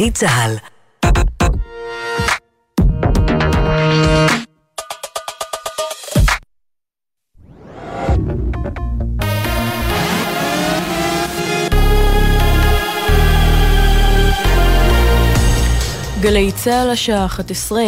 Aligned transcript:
גלי 0.00 0.10
צה"ל 0.10 0.56
גלי 16.30 16.52
צה"ל 16.52 16.90
השעה 16.90 17.26
11, 17.26 17.82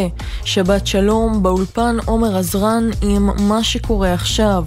שבת 0.45 0.86
שלום, 0.86 1.42
באולפן 1.42 1.96
עומר 2.04 2.36
עזרן 2.36 2.91
עם 3.02 3.30
מה 3.48 3.64
שקורה 3.64 4.14
עכשיו. 4.14 4.64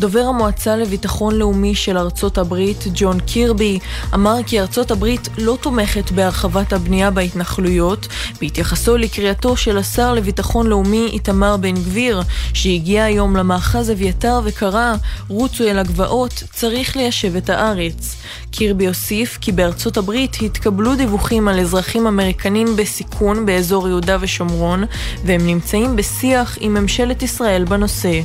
דובר 0.00 0.20
המועצה 0.20 0.76
לביטחון 0.76 1.34
לאומי 1.34 1.74
של 1.74 1.98
ארצות 1.98 2.38
הברית, 2.38 2.84
ג'ון 2.94 3.20
קירבי, 3.20 3.78
אמר 4.14 4.36
כי 4.46 4.60
ארצות 4.60 4.90
הברית 4.90 5.28
לא 5.38 5.58
תומכת 5.60 6.10
בהרחבת 6.10 6.72
הבנייה 6.72 7.10
בהתנחלויות, 7.10 8.08
בהתייחסו 8.40 8.96
לקריאתו 8.96 9.56
של 9.56 9.78
השר 9.78 10.14
לביטחון 10.14 10.66
לאומי 10.66 11.10
איתמר 11.12 11.56
בן 11.56 11.74
גביר, 11.74 12.22
שהגיע 12.54 13.04
היום 13.04 13.36
למאחז 13.36 13.90
אביתר 13.90 14.40
וקרא, 14.44 14.94
רוצו 15.28 15.64
אל 15.64 15.78
הגבעות, 15.78 16.42
צריך 16.52 16.96
ליישב 16.96 17.36
את 17.36 17.50
הארץ. 17.50 18.16
קירבי 18.50 18.86
הוסיף 18.86 19.38
כי 19.40 19.52
בארצות 19.52 19.96
הברית 19.96 20.36
התקבלו 20.42 20.96
דיווחים 20.96 21.48
על 21.48 21.60
אזרחים 21.60 22.06
אמריקנים 22.06 22.76
בסיכון 22.76 23.05
באזור 23.46 23.88
יהודה 23.88 24.16
ושומרון, 24.20 24.84
והם 25.24 25.46
נמצאים 25.46 25.96
בשיח 25.96 26.58
עם 26.60 26.74
ממשלת 26.74 27.22
ישראל 27.22 27.64
בנושא. 27.64 28.20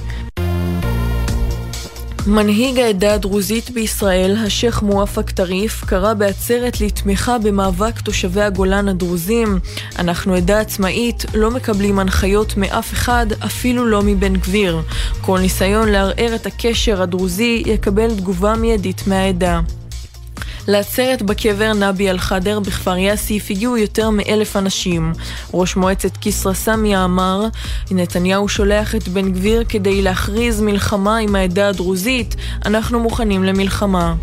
מנהיג 2.28 2.80
העדה 2.80 3.14
הדרוזית 3.14 3.70
בישראל, 3.70 4.36
השייח' 4.46 4.82
מואפק 4.82 5.30
טריף, 5.30 5.84
קרא 5.86 6.14
בעצרת 6.14 6.82
לתמיכה 6.82 7.38
במאבק 7.38 8.00
תושבי 8.00 8.42
הגולן 8.42 8.88
הדרוזים. 8.88 9.60
אנחנו 10.00 10.34
עדה 10.34 10.60
עצמאית, 10.60 11.26
לא 11.34 11.52
מקבלים 11.52 12.00
הנחיות 12.00 12.58
מאף 12.58 12.94
אחד, 12.94 13.26
אפילו 13.46 13.86
לא 13.86 14.02
מבן 14.06 14.36
גביר. 14.36 14.82
כל 15.22 15.40
ניסיון 15.40 15.90
לערער 15.90 16.36
את 16.36 16.46
הקשר 16.46 17.02
הדרוזי 17.02 17.64
יקבל 17.66 18.16
תגובה 18.16 18.56
מיידית 18.56 19.08
מהעדה. 19.08 19.60
לעצרת 20.68 21.22
בקבר 21.22 21.74
נבי 21.74 22.10
אל-חדר 22.10 22.60
בכפר 22.60 22.98
יאסיף 22.98 23.52
הגיעו 23.52 23.78
יותר 23.78 24.10
מאלף 24.10 24.56
אנשים. 24.56 25.14
ראש 25.54 25.76
מועצת 25.76 26.18
כסרא 26.22 26.54
סמיה 26.54 27.06
אמר, 27.06 27.46
נתניהו 27.92 28.50
שולח 28.50 28.96
את 28.96 29.08
בן 29.08 29.32
גביר 29.32 29.64
כדי 29.70 30.02
להכריז 30.02 30.62
מלחמה 30.62 31.18
עם 31.18 31.36
העדה 31.36 31.68
הדרוזית, 31.68 32.36
אנחנו 32.66 33.00
מוכנים 33.00 33.44
למלחמה. 33.44 34.16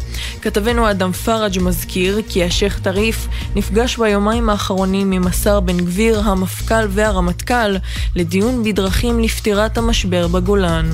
כתבנו 0.42 0.90
אדם 0.90 1.12
פראג' 1.12 1.58
מזכיר 1.60 2.20
כי 2.28 2.44
השייח' 2.44 2.78
טריף 2.78 3.26
נפגש 3.56 3.96
ביומיים 3.96 4.50
האחרונים 4.50 5.12
עם 5.12 5.26
השר 5.26 5.60
בן 5.60 5.76
גביר, 5.76 6.20
המפכ"ל 6.20 6.86
והרמטכ"ל 6.88 7.76
לדיון 8.16 8.64
בדרכים 8.64 9.20
לפתירת 9.20 9.78
המשבר 9.78 10.28
בגולן. 10.28 10.90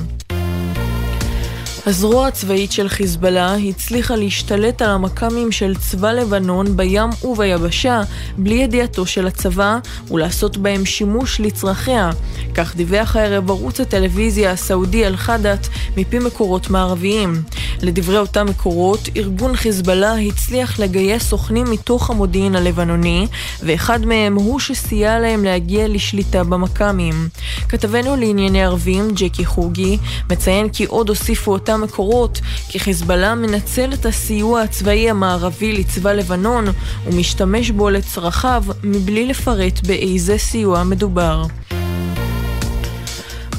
הזרוע 1.87 2.27
הצבאית 2.27 2.73
של 2.73 2.89
חיזבאללה 2.89 3.55
הצליחה 3.55 4.17
להשתלט 4.17 4.83
על 4.83 4.91
המכ"מים 4.91 5.53
של 5.53 5.77
צבא 5.77 6.13
לבנון 6.13 6.77
בים 6.77 7.11
וביבשה 7.25 8.03
בלי 8.39 8.55
ידיעתו 8.55 9.07
של 9.07 9.27
הצבא 9.27 9.79
ולעשות 10.11 10.57
בהם 10.57 10.85
שימוש 10.85 11.41
לצרכיה. 11.41 12.11
כך 12.55 12.77
דיווח 12.77 13.17
הערב 13.17 13.51
ערוץ 13.51 13.81
הטלוויזיה 13.81 14.51
הסעודי 14.51 15.07
אל-חדאת 15.07 15.67
מפי 15.97 16.19
מקורות 16.19 16.71
מערביים. 16.71 17.43
לדברי 17.85 18.19
אותם 18.19 18.47
מקורות, 18.47 19.09
ארגון 19.17 19.57
חיזבאללה 19.57 20.15
הצליח 20.15 20.79
לגייס 20.79 21.23
סוכנים 21.23 21.71
מתוך 21.71 22.11
המודיעין 22.11 22.57
הלבנוני, 22.57 23.27
ואחד 23.63 24.07
מהם 24.07 24.35
הוא 24.35 24.61
שסייע 24.61 25.19
להם 25.19 25.45
להגיע 25.45 25.89
לשליטה 25.89 26.45
במכ"מים. 26.45 27.29
כתבנו 27.69 28.17
לענייני 28.17 28.65
ערבים, 28.65 29.09
ג'קי 29.15 29.45
חוגי, 29.45 29.99
מציין 30.31 30.69
כי 30.69 30.85
עוד 30.85 31.09
הוסיפו 31.09 31.53
אותם 31.53 31.81
מקורות 31.81 32.41
כי 32.69 32.79
חיזבאללה 32.79 33.35
מנצל 33.35 33.93
את 33.93 34.07
הסיוע 34.07 34.61
הצבאי 34.61 35.11
המערבי 35.11 35.73
לצבא 35.73 36.13
לבנון 36.13 36.65
ומשתמש 37.07 37.71
בו 37.71 37.91
לצרכיו 37.91 38.65
מבלי 38.85 39.27
לפרט 39.27 39.87
באיזה 39.87 40.39
סיוע 40.39 40.85
מדובר. 40.85 41.45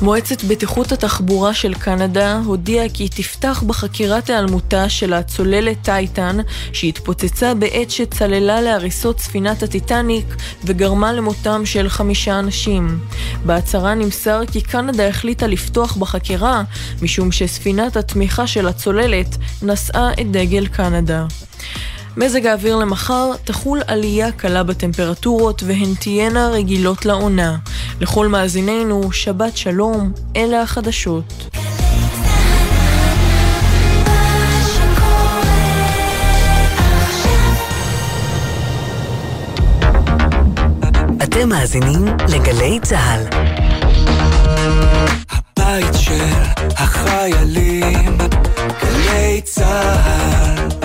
מועצת 0.01 0.43
בטיחות 0.43 0.91
התחבורה 0.91 1.53
של 1.53 1.73
קנדה 1.73 2.41
הודיעה 2.45 2.89
כי 2.89 3.09
תפתח 3.09 3.63
בחקירת 3.67 4.29
היעלמותה 4.29 4.89
של 4.89 5.13
הצוללת 5.13 5.77
טייטן 5.81 6.37
שהתפוצצה 6.73 7.53
בעת 7.53 7.91
שצללה 7.91 8.61
להריסות 8.61 9.19
ספינת 9.19 9.63
הטיטניק 9.63 10.35
וגרמה 10.63 11.13
למותם 11.13 11.65
של 11.65 11.89
חמישה 11.89 12.39
אנשים. 12.39 12.99
בהצהרה 13.45 13.93
נמסר 13.93 14.41
כי 14.51 14.61
קנדה 14.61 15.07
החליטה 15.07 15.47
לפתוח 15.47 15.97
בחקירה 15.97 16.63
משום 17.01 17.31
שספינת 17.31 17.97
התמיכה 17.97 18.47
של 18.47 18.67
הצוללת 18.67 19.37
נשאה 19.61 20.11
את 20.13 20.31
דגל 20.31 20.67
קנדה. 20.67 21.25
מזג 22.17 22.45
האוויר 22.45 22.75
למחר 22.75 23.31
תחול 23.43 23.81
עלייה 23.87 24.31
קלה 24.31 24.63
בטמפרטורות 24.63 25.63
והן 25.63 25.93
תהיינה 25.99 26.49
רגילות 26.49 27.05
לעונה. 27.05 27.57
לכל 28.01 28.27
מאזינינו, 28.27 29.11
שבת 29.11 29.57
שלום, 29.57 30.11
אלה 30.35 30.61
החדשות. 30.61 31.57
אתם 41.23 41.49
מאזינים 41.49 42.05
לגלי 42.29 42.79
צה"ל. 42.83 43.21
הבית 45.29 45.93
של 45.93 46.25
החיילים, 46.77 48.17
גלי 48.81 49.41
צה"ל 49.41 50.84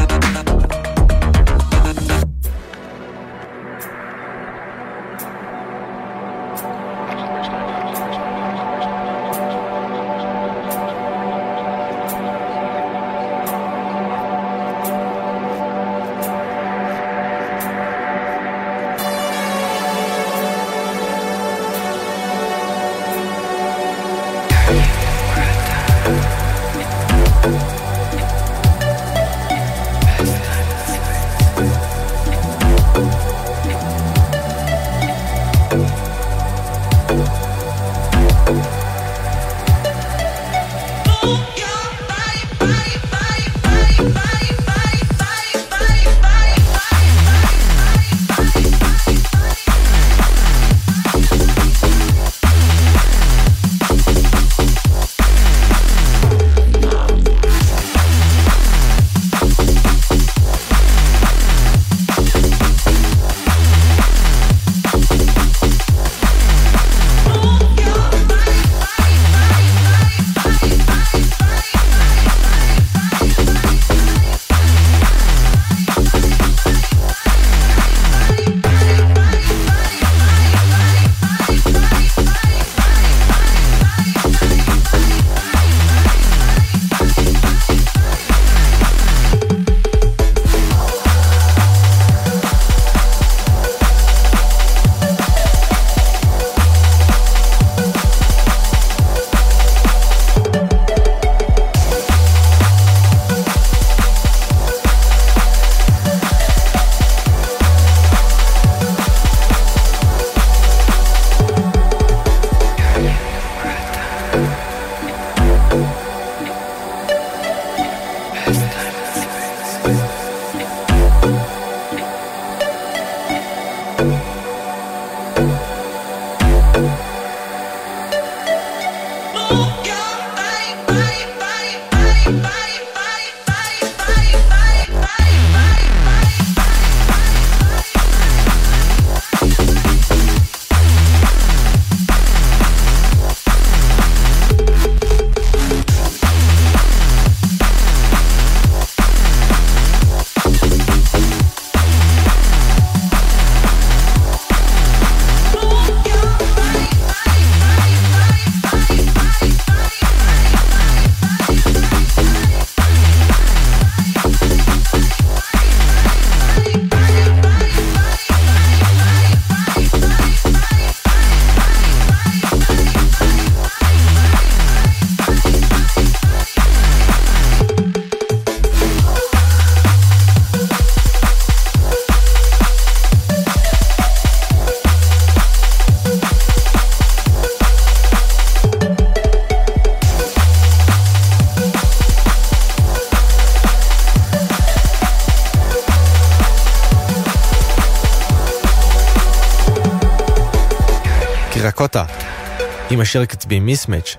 עם 203.01 203.03
השיר 203.03 203.23
הקצבי 203.23 203.61
Mismatch, 203.61 204.17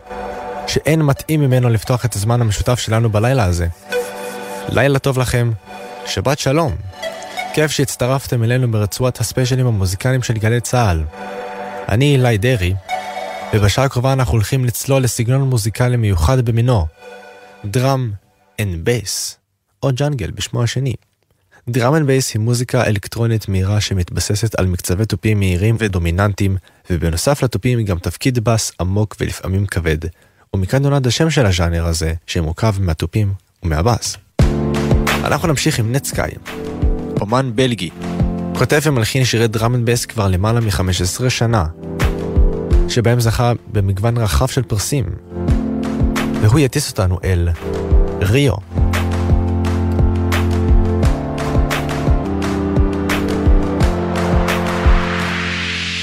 שאין 0.67 1.01
מתאים 1.01 1.41
ממנו 1.41 1.69
לפתוח 1.69 2.05
את 2.05 2.15
הזמן 2.15 2.41
המשותף 2.41 2.79
שלנו 2.79 3.09
בלילה 3.09 3.43
הזה. 3.43 3.67
לילה 4.69 4.99
טוב 4.99 5.19
לכם, 5.19 5.51
שבת 6.05 6.39
שלום. 6.39 6.75
כיף 7.53 7.71
שהצטרפתם 7.71 8.43
אלינו 8.43 8.71
ברצועת 8.71 9.19
הספיישלים 9.19 9.67
המוזיקליים 9.67 10.23
של 10.23 10.33
גלי 10.33 10.61
צה"ל. 10.61 11.03
אני 11.89 12.13
אילי 12.13 12.37
דרעי, 12.37 12.73
ובשעה 13.53 13.85
הקרובה 13.85 14.13
אנחנו 14.13 14.33
הולכים 14.33 14.65
לצלול 14.65 15.03
לסגנון 15.03 15.49
מוזיקלי 15.49 15.97
מיוחד 15.97 16.41
במינו, 16.41 16.85
drum 17.65 18.11
and 18.61 18.85
bass, 18.85 19.37
או 19.83 19.89
jungle 19.93 20.31
בשמו 20.31 20.63
השני. 20.63 20.93
drum 21.69 21.95
and 21.95 22.07
bass 22.07 22.33
היא 22.33 22.39
מוזיקה 22.39 22.85
אלקטרונית 22.85 23.49
מהירה 23.49 23.81
שמתבססת 23.81 24.55
על 24.55 24.65
מקצבי 24.65 25.05
תופים 25.05 25.39
מהירים 25.39 25.75
ודומיננטיים, 25.79 26.57
ובנוסף 26.89 27.43
לתופים 27.43 27.77
היא 27.77 27.87
גם 27.87 27.99
תפקיד 27.99 28.39
בס 28.39 28.71
עמוק 28.79 29.15
ולפעמים 29.19 29.65
כבד, 29.65 29.97
ומכאן 30.55 30.81
נולד 30.81 31.07
השם 31.07 31.29
של 31.29 31.45
הז'אנר 31.45 31.85
הזה, 31.85 32.13
שמורכב 32.27 32.75
מהתופים 32.79 33.33
ומהבס. 33.63 34.17
אנחנו 35.23 35.47
נמשיך 35.47 35.79
עם 35.79 35.95
Netsky, 35.95 36.31
אומן 37.21 37.51
בלגי, 37.55 37.89
כותב 38.57 38.79
ומלחין 38.83 39.25
שירי 39.25 39.47
drum 39.47 39.75
and 39.75 39.85
bass 39.85 40.05
כבר 40.05 40.27
למעלה 40.27 40.59
מ-15 40.59 41.29
שנה, 41.29 41.65
שבהם 42.89 43.19
זכה 43.19 43.51
במגוון 43.71 44.17
רחב 44.17 44.47
של 44.47 44.63
פרסים, 44.63 45.05
והוא 46.41 46.59
יטיס 46.59 46.91
אותנו 46.91 47.19
אל 47.23 47.49
ריו. 48.21 48.90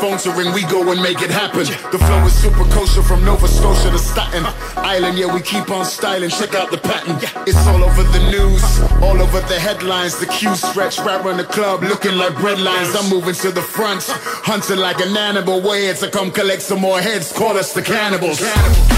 Phone 0.00 0.18
to 0.18 0.30
ring, 0.32 0.52
we 0.52 0.62
go 0.62 0.90
and 0.92 1.00
make 1.02 1.22
it 1.22 1.30
happen. 1.30 1.66
The 1.92 1.98
flow 1.98 2.24
is 2.24 2.34
super 2.34 2.64
kosher 2.70 3.02
from 3.02 3.24
Nova 3.24 3.48
Scotia 3.48 3.90
to 3.90 3.98
Staten 3.98 4.44
Island. 4.76 5.18
Yeah, 5.18 5.32
we 5.32 5.40
keep 5.40 5.70
on 5.70 5.84
styling. 5.84 6.30
Check 6.30 6.54
out 6.54 6.70
the 6.70 6.78
pattern. 6.78 7.16
It's 7.46 7.66
all 7.66 7.82
over 7.82 8.02
the 8.02 8.22
news, 8.30 8.64
all 9.02 9.20
over 9.20 9.40
the 9.40 9.58
headlines. 9.58 10.18
The 10.18 10.26
queue 10.26 10.54
stretch 10.54 10.98
right 10.98 11.24
around 11.24 11.38
the 11.38 11.44
club, 11.44 11.82
looking 11.82 12.16
like 12.16 12.34
bread 12.36 12.60
lines. 12.60 12.94
I'm 12.94 13.08
moving 13.10 13.34
to 13.34 13.50
the 13.50 13.62
front, 13.62 14.04
hunting 14.44 14.78
like 14.78 15.00
an 15.00 15.16
animal. 15.16 15.60
We're 15.60 15.94
to 15.94 16.10
come 16.10 16.30
collect 16.30 16.62
some 16.62 16.80
more 16.80 17.00
heads. 17.00 17.32
Call 17.32 17.56
us 17.56 17.72
the 17.72 17.82
cannibals. 17.82 18.38
cannibals. 18.38 18.95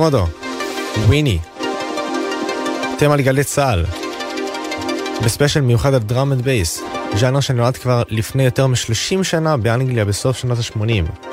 קומודו, 0.00 0.26
וויני, 1.06 1.38
תמה 2.98 3.16
לגלי 3.16 3.44
צה"ל, 3.44 3.84
בספיישל 5.24 5.60
מיוחד 5.60 5.94
על 5.94 6.00
דראם 6.00 6.32
אנד 6.32 6.42
בייס, 6.42 6.82
ז'אנר 7.16 7.40
שנולד 7.40 7.76
כבר 7.76 8.02
לפני 8.08 8.44
יותר 8.44 8.66
מ-30 8.66 9.24
שנה 9.24 9.56
באנגליה 9.56 10.04
בסוף 10.04 10.38
שנות 10.38 10.58
ה-80. 10.58 11.28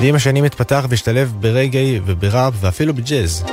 ועם 0.00 0.14
השנים 0.14 0.44
התפתח 0.44 0.86
והשתלב 0.88 1.34
ברגעי 1.40 2.00
ובראפ 2.06 2.54
ואפילו 2.60 2.94
בג'אז. 2.94 3.44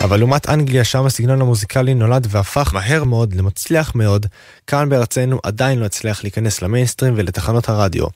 אבל 0.00 0.16
לעומת 0.16 0.48
אנגליה, 0.48 0.84
שם 0.84 1.06
הסגנון 1.06 1.40
המוזיקלי 1.40 1.94
נולד 1.94 2.26
והפך 2.30 2.74
מהר 2.74 3.04
מאוד 3.04 3.34
למצליח 3.34 3.94
מאוד, 3.94 4.26
כאן 4.66 4.88
בארצנו 4.88 5.40
עדיין 5.42 5.78
לא 5.78 5.84
הצליח 5.84 6.22
להיכנס 6.22 6.62
למיינסטרים 6.62 7.14
ולתחנות 7.16 7.68
הרדיו. 7.68 8.06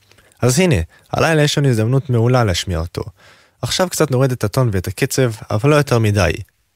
אז 0.43 0.59
הנה, 0.59 0.77
הלילה 1.13 1.43
יש 1.43 1.59
לנו 1.59 1.69
הזדמנות 1.69 2.11
מעולה 2.11 2.45
להשמיע 2.45 2.79
אותו. 2.79 3.03
עכשיו 3.63 3.89
קצת 3.91 4.11
נוריד 4.11 4.33
את 4.33 4.45
הטון 4.45 4.71
ואת 4.73 4.89
הקצב, 4.89 5.31
אבל 5.51 5.71
לא 5.71 5.77
יותר 5.77 5.99
מדי. 5.99 6.33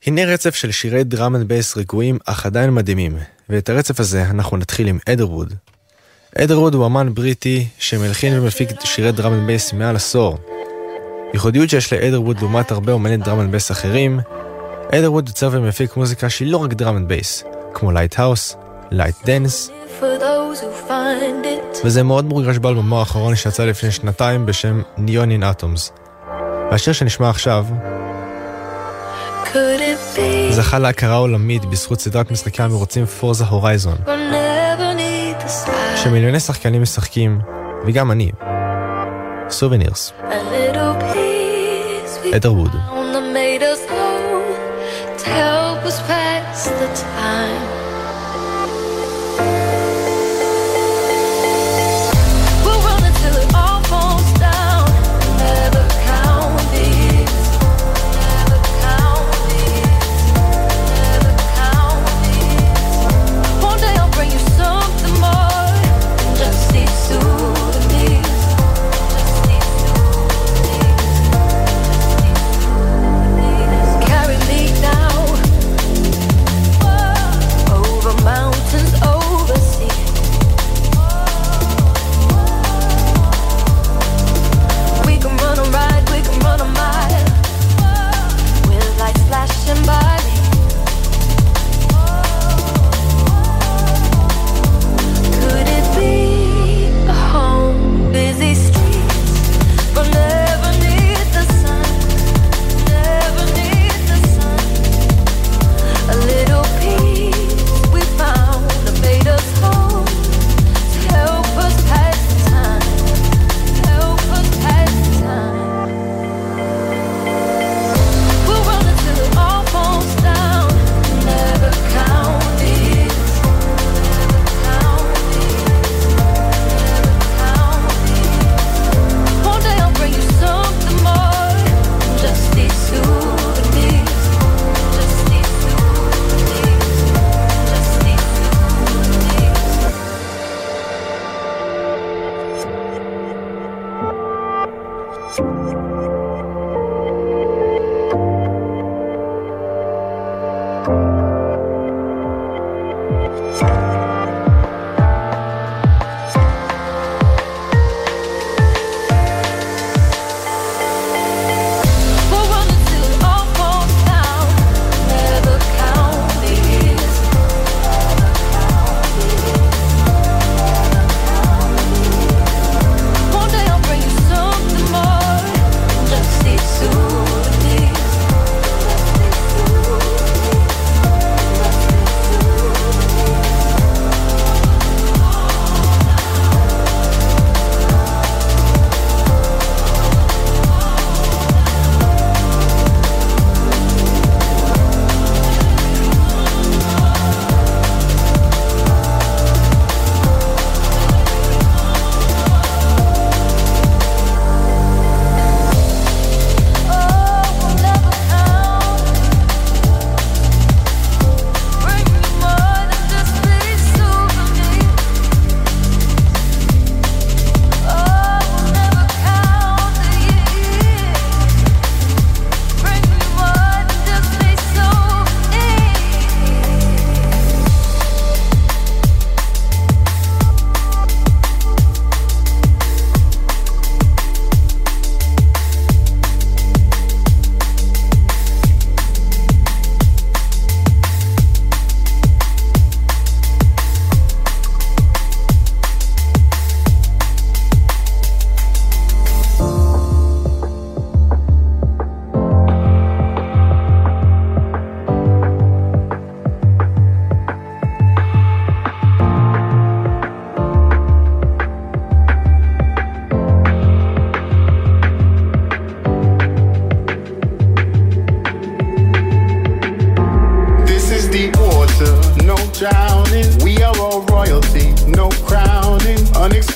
הנה 0.07 0.25
רצף 0.25 0.55
של 0.55 0.71
שירי 0.71 1.05
drum 1.05 1.37
and 1.37 1.49
bass 1.49 1.77
רגועים, 1.77 2.19
אך 2.27 2.47
עדיין 2.47 2.75
מדהימים, 2.75 3.17
ואת 3.49 3.69
הרצף 3.69 4.01
הזה 4.01 4.23
אנחנו 4.23 4.57
נתחיל 4.57 4.89
עם 4.89 4.99
Etherwood. 5.09 5.55
Etherwood 6.39 6.75
הוא 6.75 6.87
אמן 6.87 7.15
בריטי 7.15 7.69
שמלחין 7.79 8.39
ומפיק 8.39 8.69
שירי 8.85 9.13
drum 9.13 9.33
and 9.33 9.47
bass 9.47 9.73
מעל 9.73 9.97
עשור. 9.97 10.39
ייחודיות 11.35 11.71
שיש 11.71 11.93
ל 11.93 11.97
Etherwood 11.97 12.39
לעומת 12.41 12.71
הרבה 12.71 12.93
אומני 12.93 13.17
drum 13.17 13.41
and 13.41 13.51
bass 13.51 13.71
אחרים, 13.71 14.21
Etherwood 14.93 15.29
יוצר 15.29 15.49
ומפיק 15.53 15.97
מוזיקה 15.97 16.31
שהיא 16.31 16.53
לא 16.53 16.57
רק 16.57 16.73
drum 16.73 16.97
and 16.97 17.09
bass, 17.09 17.45
כמו 17.75 17.93
light 17.93 18.19
house, 18.19 18.57
light 18.91 19.17
dance, 19.25 19.71
וזה 21.85 22.03
מאוד 22.03 22.25
מורגש 22.25 22.59
באלבומו 22.59 23.01
האחרון 23.01 23.37
שיצא 23.37 23.65
לפני 23.65 23.91
שנתיים 23.91 24.47
בשם 24.47 24.83
Neon 24.99 25.31
in 25.31 25.43
Atoms. 25.43 25.93
והשיר 26.71 26.93
שנשמע 26.93 27.31
עכשיו 27.31 27.67
זכה 30.51 30.79
להכרה 30.79 31.17
עולמית 31.17 31.65
בזכות 31.65 32.01
סדרת 32.01 32.31
משחקי 32.31 32.63
המרוצים 32.63 33.07
Forza 33.07 33.45
Horizon. 33.45 33.97
שמיליוני 35.97 36.41
שחקנים 36.41 36.83
משחקים, 36.83 37.41
וגם 37.87 38.11
אני. 38.11 38.31
Souvenirs. 39.49 40.13
Etherwood. 42.37 42.71
help 45.25 45.85
us 45.91 45.99
pass 46.09 46.69
the 46.81 46.89
time 46.95 47.84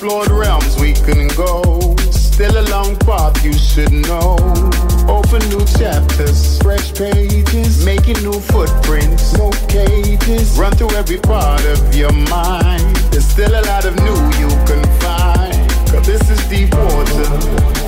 unexplored 0.01 0.31
realms 0.31 0.77
we 0.81 0.93
can 0.93 1.29
go. 1.29 1.97
Still 2.11 2.57
a 2.59 2.65
long 2.71 2.97
path 2.99 3.45
you 3.45 3.53
should 3.53 3.93
know. 3.93 4.37
Open 5.09 5.41
new 5.49 5.65
chapters, 5.79 6.59
fresh 6.63 6.95
pages, 6.95 7.85
making 7.85 8.23
new 8.23 8.39
footprints, 8.41 9.37
no 9.37 9.51
cages. 9.69 10.57
Run 10.59 10.73
through 10.73 10.91
every 10.91 11.19
part 11.19 11.65
of 11.65 11.95
your 11.95 12.13
mind. 12.13 12.97
There's 13.11 13.27
still 13.27 13.51
a 13.51 13.63
lot 13.67 13.85
of 13.85 13.97
new 13.97 14.19
you 14.39 14.49
can 14.67 14.85
find. 15.01 15.71
Cause 15.91 16.07
this 16.07 16.31
is 16.31 16.49
deep 16.49 16.73
water. 16.75 17.88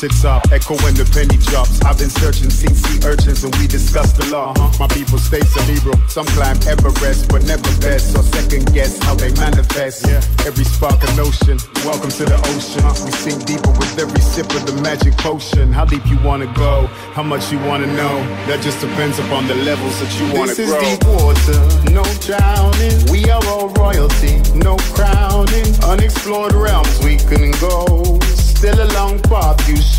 The 0.00 0.08
mountaintop, 0.08 0.52
echoing 0.52 0.94
the 0.94 1.04
penny 1.12 1.36
drops. 1.50 1.80
I've 1.82 1.98
been 1.98 2.10
searching, 2.10 2.50
seen 2.50 2.74
sea 2.74 3.06
urchins, 3.06 3.44
and 3.44 3.54
we 3.56 3.66
discussed 3.66 4.18
a 4.18 4.26
lot. 4.32 4.58
Uh-huh. 4.58 4.86
My 4.86 4.88
people 4.88 5.18
stay 5.18 5.40
cerebral, 5.40 5.96
some 6.08 6.26
climb 6.36 6.56
Everest, 6.66 7.28
but 7.28 7.44
never 7.44 7.68
best, 7.80 8.16
or 8.16 8.22
second 8.22 8.72
guess 8.72 8.98
how 9.04 9.14
they 9.14 9.32
manifest. 9.34 10.06
Yeah. 10.06 10.22
Every 10.46 10.64
spark 10.64 10.96
a 11.02 11.10
notion, 11.16 11.58
welcome 11.84 12.10
to 12.10 12.24
the 12.24 12.38
ocean. 12.56 12.84
We 13.04 13.12
sink 13.12 13.44
deeper 13.44 13.70
with 13.76 13.98
every 13.98 14.20
sip 14.20 14.48
of 14.54 14.64
the 14.66 14.80
magic 14.80 15.16
potion. 15.18 15.72
How 15.72 15.84
deep 15.84 16.06
you 16.06 16.18
wanna 16.24 16.48
go, 16.54 16.86
how 17.12 17.22
much 17.22 17.52
you 17.52 17.58
wanna 17.60 17.86
know, 17.86 18.16
that 18.48 18.62
just 18.62 18.80
depends 18.80 19.18
upon 19.18 19.46
the 19.48 19.54
levels 19.54 20.00
that 20.00 20.10
you 20.18 20.26
wanna 20.32 20.54
this 20.54 20.68
grow. 20.68 20.80
This 20.80 20.92
is 20.92 20.98
deep 20.98 21.04
water, 21.08 21.58
no 21.92 22.04
drowning. 22.24 22.96
We 23.12 23.28
are 23.30 23.44
all 23.52 23.68
royalty, 23.76 24.40
no 24.56 24.76
crowning. 24.96 25.68
Unexplored 25.84 26.52
realms 26.52 26.98
we 27.02 27.09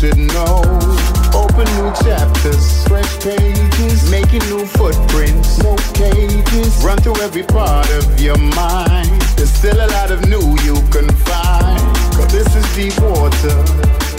should 0.02 0.18
know. 0.18 0.58
Open 1.32 1.64
new 1.78 1.92
chapters, 2.02 2.82
fresh 2.88 3.20
pages, 3.20 4.10
making 4.10 4.42
new 4.50 4.66
footprints, 4.66 5.62
no 5.62 5.76
cages. 5.94 6.82
Run 6.84 6.98
through 6.98 7.20
every 7.20 7.44
part 7.44 7.88
of 7.90 8.20
your 8.20 8.36
mind. 8.36 9.20
There's 9.36 9.52
still 9.52 9.76
a 9.76 9.86
lot 9.86 10.10
of 10.10 10.26
new 10.28 10.58
you 10.64 10.74
can 10.90 11.08
find. 11.08 11.80
Cause 12.16 12.32
this 12.32 12.56
is 12.56 12.66
deep 12.74 13.00
water. 13.00 14.11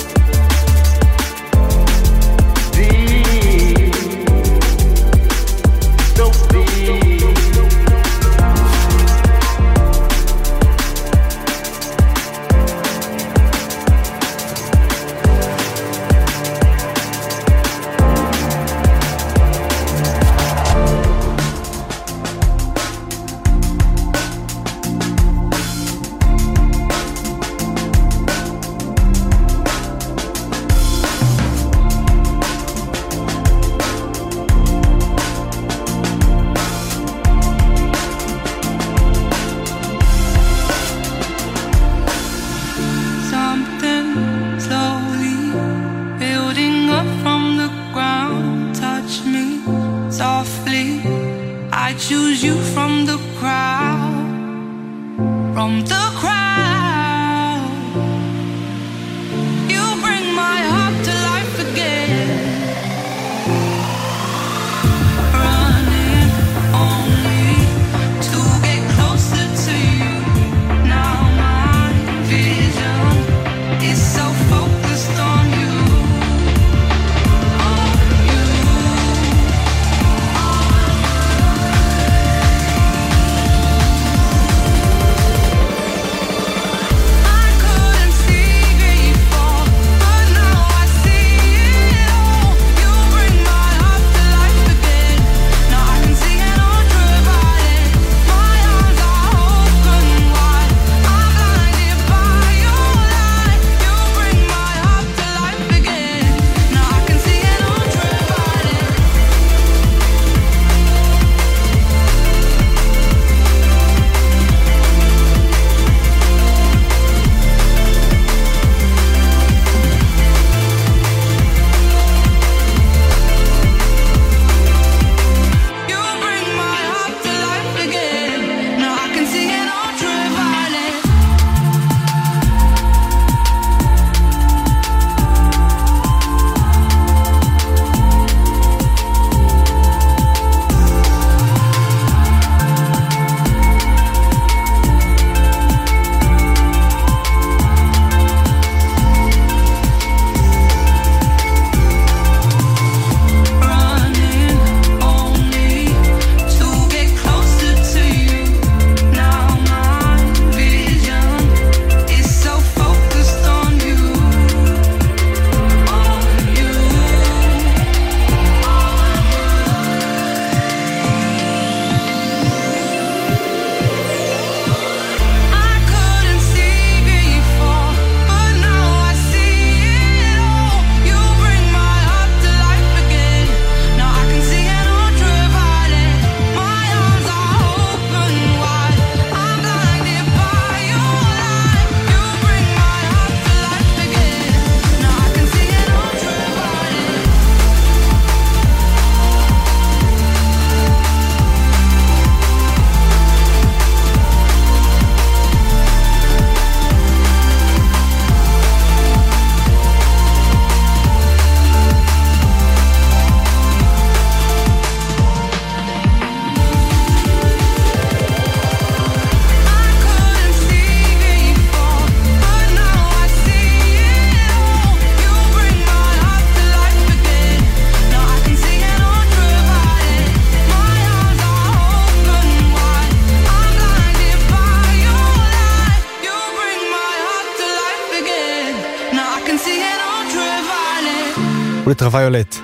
Ultraviolet, 241.94 242.56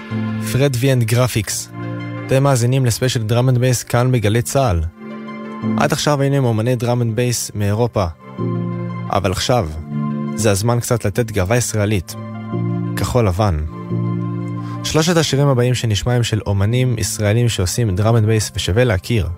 Fred 0.52 0.76
V 0.80 0.86
and 0.86 1.04
Grafix. 1.04 1.70
אתם 2.26 2.44
מאזינים 2.44 2.86
לספיישל 2.86 3.24
drum 3.24 3.50
and 3.50 3.58
bass 3.58 3.84
כאן 3.84 4.12
בגלי 4.12 4.42
צה"ל. 4.42 4.82
עד 5.78 5.92
עכשיו 5.94 6.22
היינו 6.22 6.36
עם 6.36 6.46
אומני 6.46 6.76
drum 6.76 7.02
and 7.02 7.16
bass 7.16 7.52
מאירופה. 7.56 8.06
אבל 9.12 9.32
עכשיו, 9.32 9.70
זה 10.36 10.52
הזמן 10.52 10.80
קצת 10.80 11.06
לתת 11.06 11.32
גאווה 11.32 11.58
ישראלית. 11.58 12.16
כחול 12.96 13.28
לבן. 13.28 13.66
שלושת 14.84 15.18
השירים 15.18 15.48
הבאים 15.48 15.74
שנשמע 15.74 16.14
הם 16.14 16.24
של 16.24 16.40
אומנים 16.46 16.96
ישראלים 16.98 17.50
שעושים 17.50 17.96
drum 17.96 18.16
and 18.16 18.26
bass 18.26 18.52
ושווה 18.56 18.84
להכיר. 18.84 19.30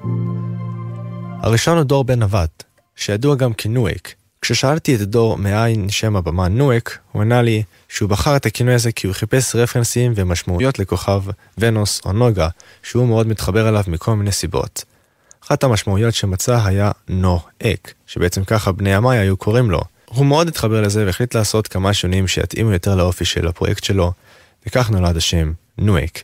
הראשון 1.41 1.77
הוא 1.77 1.83
דור 1.83 2.03
בן 2.03 2.19
נווט, 2.19 2.63
שידוע 2.95 3.35
גם 3.35 3.53
כנואק. 3.53 4.20
כששאלתי 4.41 4.95
את 4.95 5.01
דור 5.01 5.37
מאין 5.37 5.89
שם 5.89 6.15
הבמה 6.15 6.47
נואק, 6.47 6.97
הוא 7.11 7.21
ענה 7.21 7.41
לי 7.41 7.63
שהוא 7.89 8.09
בחר 8.09 8.35
את 8.35 8.45
הכינוי 8.45 8.73
הזה 8.73 8.91
כי 8.91 9.07
הוא 9.07 9.13
חיפש 9.13 9.55
רפרנסים 9.55 10.13
ומשמעויות 10.15 10.79
לכוכב 10.79 11.23
ונוס 11.57 12.01
או 12.05 12.13
נוגה, 12.13 12.47
שהוא 12.83 13.07
מאוד 13.07 13.27
מתחבר 13.27 13.69
אליו 13.69 13.83
מכל 13.87 14.15
מיני 14.15 14.31
סיבות. 14.31 14.85
אחת 15.45 15.63
המשמעויות 15.63 16.13
שמצא 16.13 16.59
היה 16.65 16.91
נואק, 17.07 17.93
שבעצם 18.07 18.43
ככה 18.43 18.71
בני 18.71 18.93
עמי 18.93 19.17
היו 19.17 19.37
קוראים 19.37 19.71
לו. 19.71 19.81
הוא 20.05 20.25
מאוד 20.25 20.47
התחבר 20.47 20.81
לזה 20.81 21.05
והחליט 21.05 21.35
לעשות 21.35 21.67
כמה 21.67 21.93
שונים 21.93 22.27
שיתאימו 22.27 22.71
יותר 22.71 22.95
לאופי 22.95 23.25
של 23.25 23.47
הפרויקט 23.47 23.83
שלו, 23.83 24.11
וכך 24.67 24.89
נולד 24.89 25.17
השם 25.17 25.51
נואק. 25.77 26.23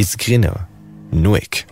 It's 0.00 0.16
greener, 0.16 0.58
נואק. 1.12 1.71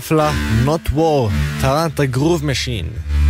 חפלה 0.00 0.32
Not 0.64 0.90
War, 0.96 1.30
Tarante 1.60 2.04
Groove 2.04 2.44
Machine. 2.46 2.86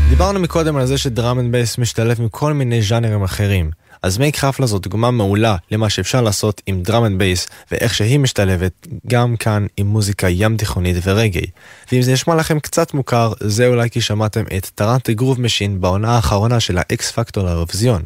דיברנו 0.08 0.40
מקודם 0.40 0.76
על 0.76 0.86
זה 0.86 0.98
שדראם 0.98 1.38
אנד 1.38 1.52
בייס 1.52 1.78
משתלב 1.78 2.20
עם 2.20 2.28
כל 2.28 2.52
מיני 2.52 2.82
ז'אנרים 2.82 3.22
אחרים. 3.22 3.70
אז 4.02 4.18
Make 4.18 4.36
חפלה 4.36 4.66
זו 4.66 4.78
דוגמה 4.78 5.10
מעולה 5.10 5.56
למה 5.70 5.90
שאפשר 5.90 6.20
לעשות 6.20 6.62
עם 6.66 6.82
drum 6.82 7.04
and 7.04 7.18
bass 7.18 7.46
ואיך 7.70 7.94
שהיא 7.94 8.18
משתלבת 8.18 8.86
גם 9.06 9.36
כאן 9.36 9.66
עם 9.76 9.86
מוזיקה 9.86 10.28
ים 10.28 10.56
תיכונית 10.56 10.96
ורגאיי. 11.02 11.46
ואם 11.92 12.02
זה 12.02 12.12
נשמע 12.12 12.34
לכם 12.34 12.60
קצת 12.60 12.94
מוכר, 12.94 13.32
זה 13.40 13.66
אולי 13.66 13.90
כי 13.90 14.00
שמעתם 14.00 14.44
את 14.56 14.70
Tarante 14.74 15.12
Groove 15.12 15.40
Machine 15.40 15.80
בעונה 15.80 16.16
האחרונה 16.16 16.60
של 16.60 16.78
ה 16.78 16.94
X 16.94 17.10
Factor 17.10 17.44
לאירוויזיון. 17.44 18.02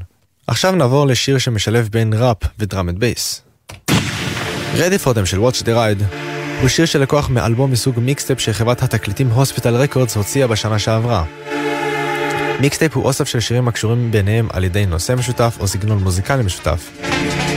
עכשיו 0.47 0.73
נעבור 0.73 1.07
לשיר 1.07 1.39
שמשלב 1.39 1.89
בין 1.93 2.13
ראפ 2.13 2.39
ו 2.59 2.65
drum 2.65 2.89
and 2.89 2.99
bass. 2.99 3.43
Them 4.77 5.25
של 5.25 5.39
Watch 5.39 5.63
the 5.63 5.69
Ride 5.69 6.34
הוא 6.65 6.69
שיר 6.69 6.87
שלקוח 6.87 7.31
מאלבום 7.31 7.71
מסוג 7.71 8.01
mixtape 8.01 8.41
שחברת 8.41 8.83
התקליטים 8.83 9.31
Hospital 9.31 9.75
Records 9.75 10.17
הוציאה 10.17 10.47
בשנה 10.47 10.79
שעברה. 10.79 11.25
mixtape 12.61 12.95
הוא 12.95 13.05
אוסף 13.05 13.29
של 13.29 13.41
שירים 13.41 13.69
הקשורים 13.69 14.11
ביניהם 14.11 14.49
על 14.53 14.65
ידי 14.65 14.87
נושא 14.87 15.13
משותף 15.13 15.57
או 15.61 15.69
סגנון 15.69 15.99
מוזיקלי 16.03 16.43
משותף. 16.43 16.91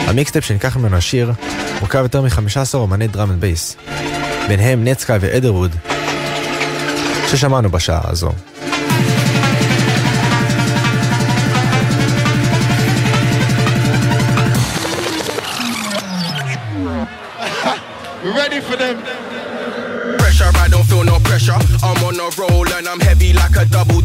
ה 0.07 0.12
mixtape 0.12 0.45
שניקח 0.45 0.77
ממנו 0.77 0.97
השיר 0.97 1.31
מורכב 1.79 1.99
יותר 2.03 2.21
מ-15 2.21 2.73
אומני 2.73 3.07
drum 3.07 3.31
and 3.31 3.41
bass, 3.41 3.77
ביניהם 4.47 4.87
Netsky 4.87 5.17
ו 5.21 5.26
Etherwood, 5.26 5.75
ששמענו 7.27 7.69
בשעה 7.69 8.01
הזו. 8.03 8.31
Like 23.57 23.71
double 23.71 23.96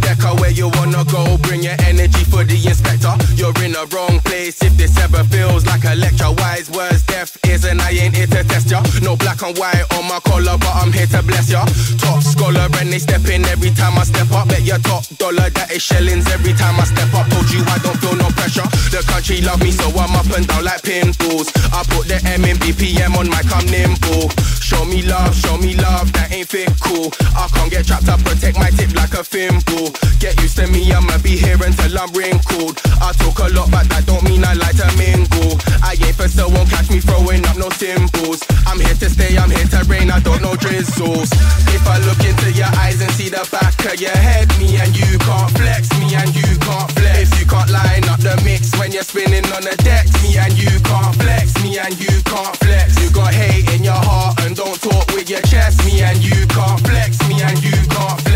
you 0.52 0.68
wanna 0.76 1.04
go? 1.04 1.38
Bring 1.38 1.62
your 1.62 1.76
energy 1.86 2.24
for 2.24 2.44
the 2.44 2.56
inspector. 2.56 3.14
You're 3.34 3.56
in 3.64 3.72
the 3.72 3.86
wrong 3.92 4.20
place 4.20 4.62
if 4.62 4.76
this 4.76 4.96
ever 4.98 5.24
feels 5.24 5.66
like 5.66 5.84
a 5.84 5.94
lecture. 5.94 6.30
Wise 6.38 6.70
words, 6.70 7.02
deaf 7.04 7.36
ears, 7.46 7.64
and 7.64 7.80
I 7.80 7.90
ain't 7.90 8.16
here 8.16 8.26
to 8.26 8.44
test 8.44 8.70
ya. 8.70 8.82
No 9.02 9.16
black 9.16 9.42
and 9.42 9.56
white 9.58 9.84
on 9.96 10.08
my 10.08 10.20
collar, 10.20 10.56
but 10.58 10.74
I'm 10.74 10.92
here 10.92 11.06
to 11.06 11.22
bless 11.22 11.50
ya. 11.50 11.64
Top 11.98 12.22
scholar, 12.22 12.68
and 12.80 12.92
they 12.92 12.98
step 12.98 13.24
in 13.28 13.44
every 13.46 13.70
time 13.70 13.98
I 13.98 14.04
step 14.04 14.30
up. 14.32 14.48
Bet 14.48 14.62
your 14.62 14.78
top 14.78 15.04
dollar 15.18 15.48
that 15.50 15.72
is 15.72 15.82
shillings 15.82 16.28
every 16.30 16.52
time 16.52 16.78
I 16.80 16.84
step 16.84 17.12
up. 17.14 17.28
Told 17.30 17.50
you 17.50 17.62
I 17.66 17.78
don't 17.78 17.98
feel 17.98 18.16
no 18.16 18.28
pressure. 18.36 18.66
The 18.90 19.04
country 19.08 19.40
love 19.40 19.60
me, 19.62 19.70
so 19.70 19.88
I'm 19.96 20.14
up 20.16 20.28
and 20.36 20.46
down 20.46 20.64
like 20.64 20.82
pinballs. 20.82 21.48
I 21.72 21.82
put 21.88 22.08
the 22.08 22.20
M 22.26 22.44
in 22.44 22.56
BPM 22.58 23.16
on 23.16 23.28
my 23.30 23.42
come 23.42 23.66
nimble. 23.66 24.28
Show 24.60 24.84
me 24.84 25.02
love, 25.02 25.34
show 25.34 25.56
me 25.58 25.74
love, 25.76 26.12
that 26.14 26.32
ain't 26.32 26.48
fit 26.48 26.70
cool. 26.80 27.12
I 27.36 27.48
can't 27.52 27.70
get 27.70 27.86
trapped 27.86 28.08
up, 28.08 28.20
protect 28.24 28.58
my 28.58 28.70
tip 28.70 28.94
like 28.94 29.12
a 29.14 29.22
thimble. 29.22 29.92
Get 30.18 30.41
used 30.42 30.58
to 30.58 30.66
me, 30.66 30.90
I'ma 30.92 31.16
be 31.22 31.38
here 31.38 31.56
until 31.62 31.98
I'm 31.98 32.10
wrinkled. 32.12 32.82
I 32.98 33.14
talk 33.14 33.38
a 33.38 33.48
lot, 33.54 33.70
but 33.70 33.86
that 33.94 34.04
don't 34.04 34.26
mean 34.26 34.42
I 34.44 34.54
like 34.58 34.76
to 34.82 34.90
mingle. 34.98 35.54
I 35.80 35.94
ain't 36.02 36.18
for 36.18 36.26
so 36.26 36.50
won't 36.50 36.68
catch 36.68 36.90
me 36.90 36.98
throwing 36.98 37.46
up 37.46 37.56
no 37.56 37.70
symbols. 37.70 38.42
I'm 38.66 38.82
here 38.82 38.98
to 38.98 39.08
stay, 39.08 39.38
I'm 39.38 39.50
here 39.50 39.70
to 39.78 39.80
reign, 39.86 40.10
I 40.10 40.18
don't 40.18 40.42
know 40.42 40.58
drizzles. 40.58 41.30
If 41.70 41.86
I 41.86 42.02
look 42.02 42.18
into 42.26 42.50
your 42.52 42.70
eyes 42.82 43.00
and 43.00 43.10
see 43.14 43.30
the 43.30 43.46
back 43.54 43.78
of 43.86 44.00
your 44.02 44.18
head, 44.18 44.50
me 44.58 44.76
and 44.82 44.90
you 44.98 45.18
can't 45.22 45.50
flex, 45.54 45.88
me 46.02 46.10
and 46.18 46.34
you 46.34 46.50
can't 46.58 46.90
flex. 46.90 47.30
If 47.30 47.40
you 47.40 47.46
can't 47.46 47.70
line 47.70 48.04
up 48.10 48.18
the 48.18 48.34
mix 48.42 48.74
when 48.76 48.90
you're 48.90 49.06
spinning 49.06 49.46
on 49.54 49.62
the 49.62 49.78
deck, 49.86 50.10
me 50.26 50.36
and 50.42 50.58
you 50.58 50.74
can't 50.82 51.14
flex, 51.22 51.54
me 51.62 51.78
and 51.78 51.94
you 51.94 52.18
can't 52.26 52.56
flex. 52.58 52.98
You 52.98 53.14
got 53.14 53.32
hate 53.32 53.70
in 53.78 53.86
your 53.86 54.02
heart 54.10 54.42
and 54.42 54.56
don't 54.56 54.80
talk 54.82 55.06
with 55.14 55.30
your 55.30 55.42
chest, 55.46 55.86
me 55.86 56.02
and 56.02 56.18
you 56.18 56.46
can't 56.50 56.80
flex, 56.82 57.22
me 57.30 57.38
and 57.42 57.62
you 57.62 57.78
can't 57.94 58.18
flex. 58.26 58.31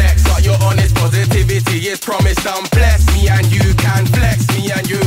Positivity 0.99 1.89
is 1.89 2.01
promised 2.01 2.47
I'm 2.47 2.65
blessed. 2.71 3.13
Me 3.15 3.29
and 3.29 3.47
you 3.53 3.75
can 3.75 4.07
flex, 4.07 4.47
me 4.57 4.71
and 4.73 4.89
you. 4.89 5.03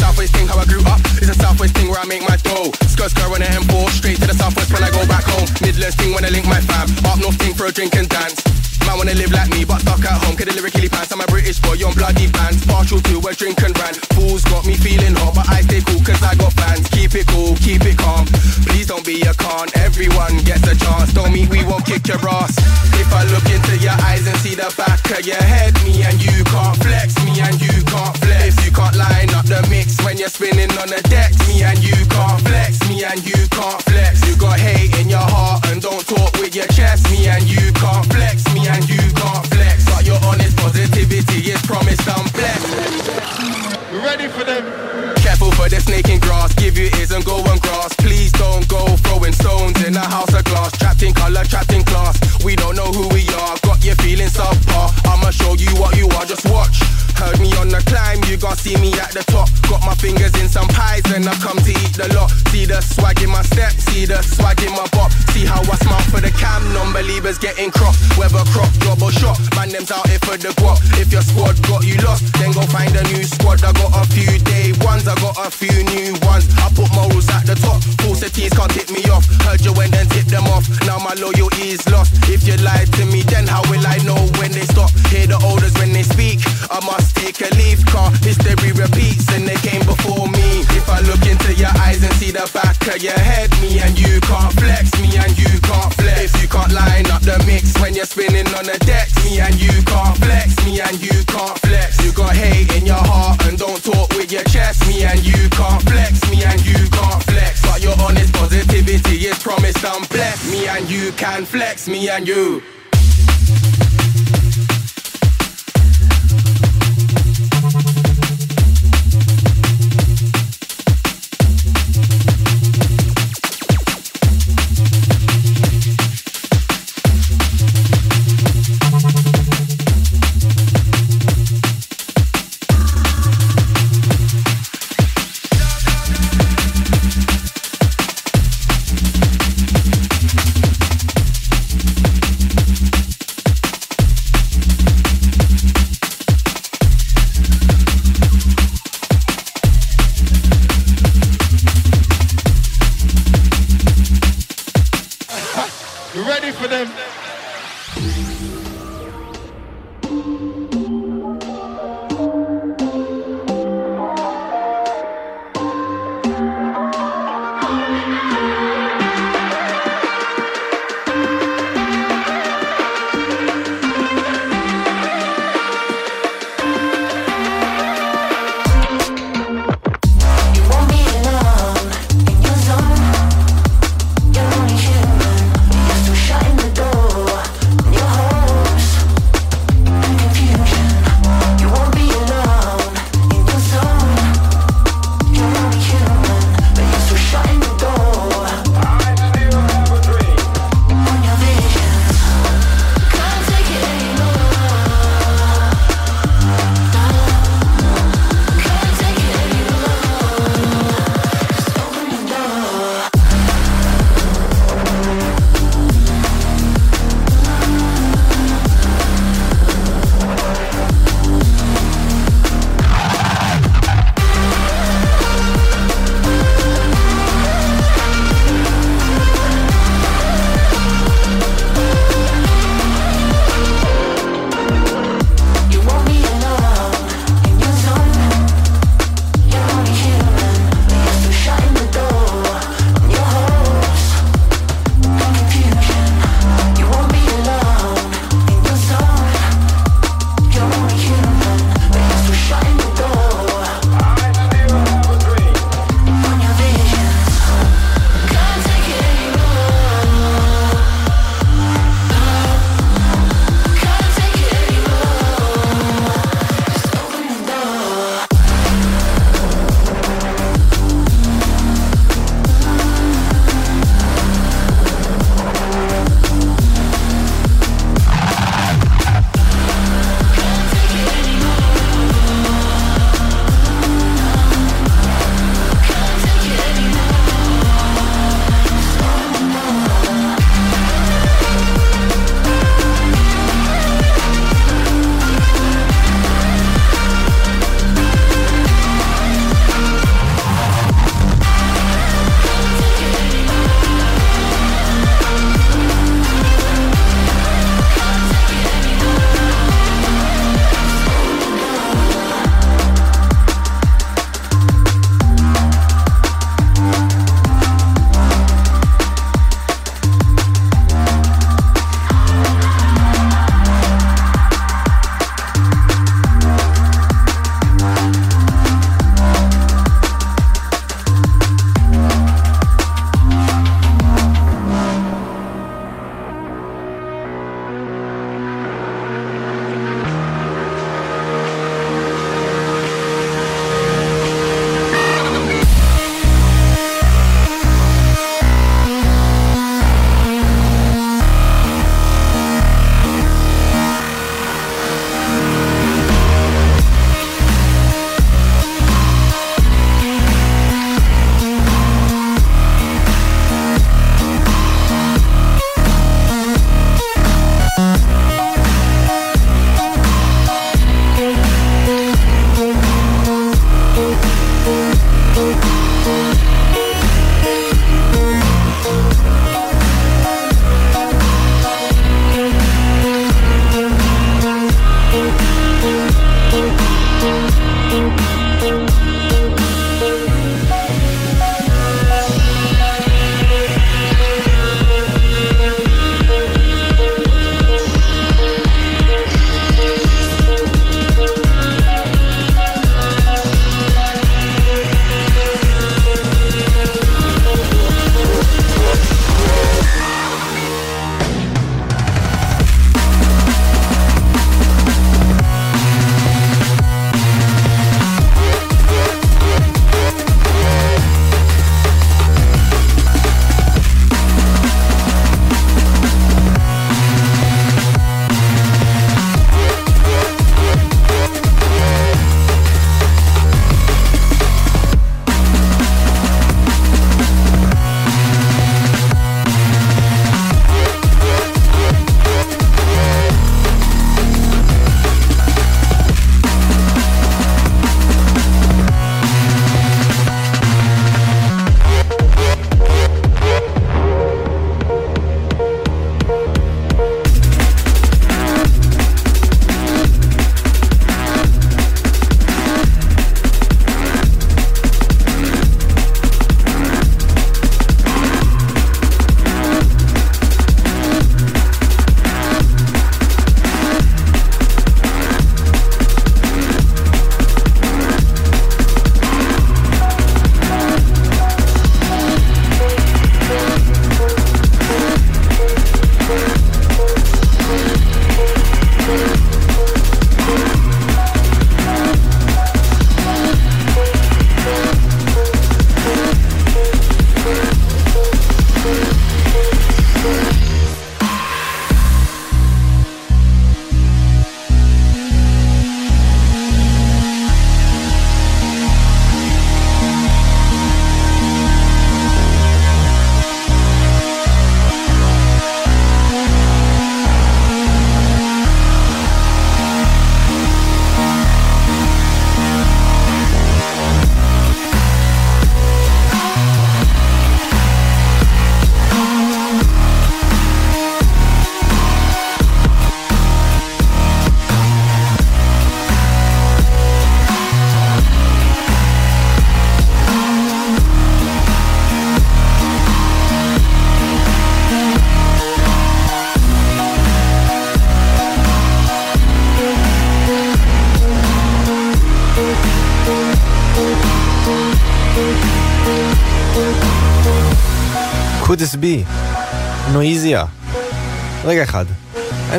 Southwest 0.00 0.34
thing 0.34 0.48
how 0.48 0.58
I 0.58 0.66
grew 0.66 0.82
up. 0.90 1.00
It's 1.22 1.30
a 1.30 1.34
southwest 1.34 1.74
thing 1.74 1.88
where 1.88 2.00
I 2.00 2.04
make 2.04 2.22
my 2.22 2.36
dough. 2.42 2.72
Skirt 2.90 3.10
skirt 3.14 3.30
on 3.30 3.40
the 3.40 3.46
M4, 3.46 3.88
straight 3.90 4.18
to 4.20 4.26
the 4.26 4.34
southwest 4.34 4.72
when 4.72 4.82
I 4.82 4.90
go 4.90 5.06
back 5.06 5.24
home. 5.24 5.48
Midlands 5.62 5.96
thing 5.96 6.12
when 6.12 6.24
I 6.24 6.30
link 6.34 6.46
my 6.46 6.60
fam. 6.60 6.90
Up 7.06 7.18
north 7.22 7.38
thing 7.38 7.54
for 7.54 7.66
a 7.66 7.72
drink 7.72 7.94
and 7.94 8.08
dance. 8.08 8.42
Man 8.86 8.98
wanna 8.98 9.14
live 9.14 9.30
like 9.30 9.50
me, 9.54 9.64
but 9.64 9.80
stuck 9.80 10.02
at 10.02 10.18
home. 10.26 10.36
Kid 10.36 10.50
lyrically 10.50 10.88
pants. 10.88 11.12
I'm 11.12 11.20
a 11.20 11.26
British 11.30 11.62
boy, 11.62 11.78
young 11.78 11.94
bloody 11.94 12.26
bands. 12.26 12.66
Partial 12.66 13.00
to 13.00 13.22
a 13.22 13.32
drink 13.34 13.62
and 13.62 13.70
rant. 13.78 13.96
Fools 14.18 14.42
got 14.50 14.66
me 14.66 14.74
feeling 14.74 15.14
hot, 15.14 15.34
but 15.38 15.46
I 15.48 15.62
stay 15.62 15.80
cool 15.86 16.02
cause 16.02 16.22
I 16.26 16.34
got 16.34 16.52
fans. 16.58 16.90
Keep 16.90 17.14
it 17.14 17.26
cool, 17.30 17.54
keep 17.62 17.86
it 17.86 17.96
calm. 17.96 18.26
Please 18.66 18.89
be 19.10 19.22
a 19.26 19.34
con. 19.34 19.66
Everyone 19.74 20.38
gets 20.46 20.62
a 20.70 20.76
chance. 20.78 21.12
Don't 21.12 21.32
mean 21.32 21.48
we 21.48 21.64
won't 21.64 21.84
kick 21.84 22.06
your 22.06 22.22
ass. 22.30 22.54
If 23.02 23.10
I 23.12 23.26
look 23.34 23.46
into 23.50 23.74
your 23.82 23.98
eyes 24.06 24.22
and 24.26 24.36
see 24.38 24.54
the 24.54 24.70
back 24.78 25.02
of 25.10 25.26
your 25.26 25.42
head, 25.42 25.74
me 25.82 26.02
and 26.06 26.18
you 26.22 26.44
can't 26.46 26.76
flex. 26.78 27.18
Me 27.26 27.34
and 27.42 27.58
you 27.58 27.74
can't 27.90 28.16
flex. 28.22 28.54
If 28.54 28.66
you 28.66 28.72
can't 28.72 28.94
line 28.94 29.30
up 29.34 29.46
the 29.46 29.66
mix 29.68 29.98
when 30.04 30.16
you're 30.16 30.30
spinning 30.30 30.70
on 30.78 30.88
the 30.94 31.02
decks, 31.10 31.38
me 31.48 31.62
and 31.66 31.82
you 31.82 31.98
can't 32.06 32.40
flex. 32.46 32.78
Me 32.88 33.02
and 33.02 33.20
you 33.26 33.40
can't 33.50 33.82
flex. 33.90 34.22
You 34.28 34.36
got 34.36 34.58
hate 34.60 34.94
in 35.00 35.08
your 35.10 35.26
heart 35.34 35.66
and 35.68 35.82
don't 35.82 36.06
talk 36.06 36.32
with 36.38 36.54
your 36.54 36.70
chest. 36.70 37.10
Me 37.10 37.26
and 37.26 37.42
you 37.50 37.72
can't 37.82 38.06
flex. 38.14 38.46
Me 38.54 38.68
and 38.68 38.86
you 38.86 39.02
can't 39.18 39.46
flex. 39.50 39.90
But 39.90 40.06
your 40.06 40.20
honest 40.22 40.54
positivity 40.56 41.50
is 41.50 41.60
promised 41.66 42.06
I'm 42.06 42.26
blessed. 42.30 43.40
Ready 44.06 44.28
for 44.28 44.44
them? 44.44 44.62
Careful 45.16 45.50
for 45.52 45.68
the 45.68 45.80
snake 45.80 46.08
in 46.08 46.20
grass. 46.20 46.54
Give 46.54 46.78
you 46.78 46.88
ears 46.98 47.10
and 47.10 47.24
go 47.24 47.42
in 49.90 49.96
a 49.96 50.06
house 50.06 50.32
of 50.34 50.44
glass. 50.44 50.70
Trapped 50.78 51.02
in 51.02 51.12
color, 51.12 51.44
trapped 51.44 51.72
in 51.72 51.82
class. 51.82 52.14
We 52.44 52.54
don't 52.54 52.76
know 52.76 52.90
who 52.94 53.08
we 53.08 53.26
are. 53.42 53.56
Got 53.62 53.84
you 53.84 53.94
feeling 53.96 54.30
subpar. 54.30 54.88
I'ma 55.10 55.30
show 55.30 55.54
you 55.54 55.70
what 55.80 55.96
you 55.96 56.06
are. 56.16 56.24
Just 56.24 56.46
watch. 56.48 56.78
Heard 57.18 57.38
me 57.40 57.52
on 57.58 57.68
the 57.68 57.82
you 57.90 57.99
gon' 58.40 58.56
see 58.56 58.74
me 58.80 58.90
at 58.96 59.12
the 59.12 59.22
top. 59.28 59.48
Got 59.68 59.84
my 59.84 59.94
fingers 59.94 60.32
in 60.40 60.48
some 60.48 60.66
pies 60.68 61.04
and 61.12 61.28
I 61.28 61.34
come 61.38 61.60
to 61.60 61.70
eat 61.70 61.94
the 61.94 62.08
lot. 62.16 62.32
See 62.50 62.64
the 62.64 62.80
swag 62.80 63.20
in 63.22 63.30
my 63.30 63.42
step, 63.42 63.72
see 63.72 64.06
the 64.06 64.22
swag 64.22 64.58
in 64.64 64.72
my 64.72 64.88
bop. 64.96 65.12
See 65.36 65.44
how 65.44 65.60
I 65.60 65.76
smile 65.84 66.02
for 66.08 66.20
the 66.20 66.32
cam, 66.32 66.64
non-believers 66.72 67.38
getting 67.38 67.70
cropped. 67.70 68.00
Whether 68.16 68.42
crop, 68.50 68.72
job 68.80 69.02
or 69.02 69.12
shot, 69.12 69.38
man 69.54 69.68
them's 69.68 69.92
out 69.92 70.08
here 70.08 70.18
for 70.24 70.40
the 70.40 70.50
guap. 70.56 70.80
If 70.98 71.12
your 71.12 71.22
squad 71.22 71.60
got 71.68 71.84
you 71.84 72.00
lost, 72.00 72.32
then 72.40 72.52
go 72.56 72.64
find 72.72 72.96
a 72.96 73.04
new 73.12 73.22
squad. 73.22 73.62
I 73.62 73.72
got 73.76 73.92
a 73.94 74.02
few 74.08 74.40
day 74.48 74.72
ones, 74.80 75.06
I 75.06 75.14
got 75.20 75.36
a 75.36 75.52
few 75.52 75.84
new 75.92 76.16
ones. 76.24 76.48
I 76.56 76.72
put 76.72 76.88
morals 76.96 77.28
at 77.28 77.44
the 77.44 77.54
top, 77.60 77.84
falsities 78.00 78.56
can't 78.56 78.72
tip 78.72 78.88
me 78.90 79.04
off. 79.12 79.28
Heard 79.44 79.60
you 79.60 79.76
went 79.76 79.94
and 79.94 80.08
tipped 80.10 80.32
them 80.32 80.48
off, 80.48 80.64
now 80.88 80.98
my 80.98 81.12
loyalty 81.20 81.76
is 81.76 81.84
lost. 81.92 82.16
If 82.26 82.48
you 82.48 82.56
lied 82.64 82.88
to 82.96 83.04
me, 83.04 83.22
then 83.22 83.46
how 83.46 83.62
will 83.68 83.84
I 83.84 84.00
know 84.02 84.18
when 84.40 84.50
they 84.50 84.64
stop? 84.64 84.90
Hear 85.12 85.28
the 85.28 85.38
orders 85.44 85.74
when 85.76 85.92
they 85.92 86.02
speak, 86.02 86.40
I 86.70 86.80
must 86.88 87.16
take 87.16 87.40
a 87.44 87.50
leave 87.54 87.84
car. 87.86 88.10
History 88.30 88.70
repeats 88.70 89.26
and 89.34 89.42
they 89.42 89.58
came 89.58 89.82
before 89.82 90.30
me. 90.30 90.62
If 90.78 90.88
I 90.88 91.00
look 91.02 91.26
into 91.26 91.50
your 91.58 91.74
eyes 91.82 91.98
and 91.98 92.14
see 92.14 92.30
the 92.30 92.46
back 92.54 92.78
of 92.86 93.02
your 93.02 93.18
head, 93.18 93.50
me 93.58 93.82
and 93.82 93.98
you 93.98 94.20
can't 94.22 94.54
flex, 94.54 94.94
me 95.02 95.18
and 95.18 95.34
you 95.34 95.50
can't 95.58 95.92
flex. 95.98 96.30
If 96.30 96.40
you 96.40 96.46
can't 96.46 96.70
line 96.70 97.10
up 97.10 97.22
the 97.26 97.42
mix 97.42 97.74
when 97.82 97.92
you're 97.92 98.06
spinning 98.06 98.46
on 98.54 98.70
the 98.70 98.78
decks, 98.86 99.18
me 99.26 99.40
and 99.40 99.58
you 99.58 99.74
can't 99.82 100.14
flex, 100.22 100.54
me 100.64 100.78
and 100.78 100.94
you 101.02 101.26
can't 101.26 101.58
flex. 101.58 101.98
You 102.06 102.12
got 102.12 102.30
hate 102.36 102.70
in 102.78 102.86
your 102.86 103.02
heart 103.02 103.42
and 103.50 103.58
don't 103.58 103.82
talk 103.82 104.14
with 104.14 104.30
your 104.30 104.44
chest, 104.44 104.86
me 104.86 105.02
and 105.02 105.18
you 105.26 105.50
can't 105.50 105.82
flex, 105.90 106.22
me 106.30 106.46
and 106.46 106.62
you 106.62 106.86
can't 106.86 107.22
flex. 107.26 107.66
But 107.66 107.82
your 107.82 107.98
honest 107.98 108.32
positivity 108.32 109.26
is 109.26 109.42
promised 109.42 109.82
I'm 109.82 110.06
blessed. 110.06 110.52
Me 110.52 110.68
and 110.68 110.88
you 110.88 111.10
can 111.18 111.44
flex, 111.44 111.88
me 111.88 112.08
and. 112.08 112.28
You 112.30 112.62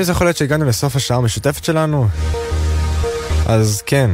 האם 0.02 0.06
זה 0.06 0.12
יכול 0.12 0.28
להיות 0.28 0.38
שהגענו 0.38 0.66
לסוף 0.66 0.96
השעה 0.96 1.18
המשותפת 1.18 1.64
שלנו? 1.64 2.08
אז 3.46 3.82
כן. 3.86 4.12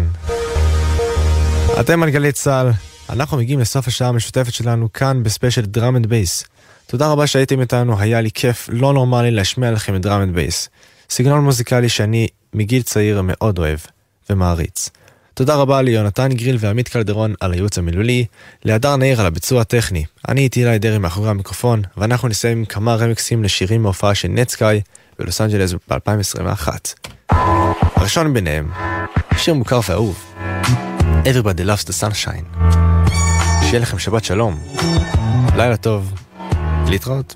אתם 1.80 2.04
על 2.04 2.10
גלי 2.10 2.32
צה"ל, 2.32 2.72
אנחנו 3.10 3.38
מגיעים 3.38 3.60
לסוף 3.60 3.88
השעה 3.88 4.10
המשותפת 4.10 4.54
שלנו 4.54 4.94
כאן 4.94 5.24
בספיישל 5.24 5.62
Drum 5.62 5.96
and 5.96 6.06
Bass. 6.06 6.44
תודה 6.88 7.08
רבה 7.08 7.28
שהייתם 7.28 7.62
איתנו, 7.62 8.00
היה 8.00 8.22
לי 8.22 8.30
כיף 8.34 8.70
לא 8.72 8.94
נורמלי 8.94 9.32
להשמיע 9.32 9.72
לכם 9.72 9.96
את 9.96 10.02
Drum 10.02 10.22
and 10.22 10.36
Bass. 10.36 10.70
סגנון 11.10 11.44
מוזיקלי 11.44 11.90
שאני 11.90 12.28
מגיל 12.54 12.82
צעיר 12.82 13.22
מאוד 13.24 13.60
אוהב 13.60 13.80
ומעריץ. 14.30 14.90
תודה 15.34 15.56
רבה 15.56 15.82
ליונתן 15.82 16.30
גריל 16.34 16.58
ועמית 16.60 16.88
קלדרון 16.88 17.34
על 17.40 17.52
הייעוץ 17.52 17.78
המילולי, 17.78 18.26
להדר 18.66 18.96
נאיר 18.96 19.20
על 19.20 19.26
הביצוע 19.26 19.62
הטכני. 19.62 20.06
אני 20.28 20.42
איתי 20.42 20.66
אילי 20.66 20.80
דרעי 20.80 20.98
מאחורי 20.98 21.30
המיקרופון, 21.30 21.82
ואנחנו 21.98 22.28
נסיים 22.28 22.58
עם 22.58 22.66
כמה 22.66 22.96
רמיקסים 22.96 23.44
לשירים 23.44 23.84
מהופעה 23.84 24.16
של 24.16 24.28
נטסקאי 24.28 24.82
בלוס 25.20 25.42
אנג'לס 25.42 25.74
ב-2021. 25.74 26.68
הראשון 27.96 28.34
ביניהם, 28.34 28.72
שיר 29.38 29.54
מוכר 29.54 29.80
ואהוב, 29.90 30.34
Everybody 31.24 31.62
Loves 31.66 31.88
the 31.88 31.94
Sunshine. 32.02 32.72
שיהיה 33.62 33.80
לכם 33.80 34.00
שבת 34.00 34.24
שלום, 34.24 34.60
לילה 35.56 35.78
טוב, 35.78 36.14
להתראות. 36.88 37.36